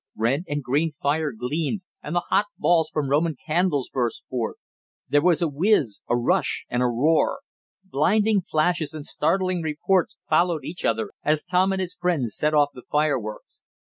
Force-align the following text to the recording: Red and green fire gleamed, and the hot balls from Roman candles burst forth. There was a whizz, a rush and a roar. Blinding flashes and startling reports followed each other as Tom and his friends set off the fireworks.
Red 0.15 0.45
and 0.47 0.63
green 0.63 0.93
fire 0.99 1.31
gleamed, 1.31 1.83
and 2.01 2.15
the 2.15 2.23
hot 2.31 2.47
balls 2.57 2.89
from 2.89 3.11
Roman 3.11 3.35
candles 3.45 3.87
burst 3.89 4.25
forth. 4.27 4.55
There 5.07 5.21
was 5.21 5.43
a 5.43 5.47
whizz, 5.47 5.99
a 6.09 6.17
rush 6.17 6.65
and 6.71 6.81
a 6.81 6.87
roar. 6.87 7.41
Blinding 7.83 8.41
flashes 8.41 8.95
and 8.95 9.05
startling 9.05 9.61
reports 9.61 10.17
followed 10.27 10.63
each 10.63 10.85
other 10.85 11.11
as 11.23 11.43
Tom 11.43 11.71
and 11.71 11.79
his 11.79 11.93
friends 11.93 12.35
set 12.35 12.55
off 12.55 12.69
the 12.73 12.81
fireworks. 12.91 13.59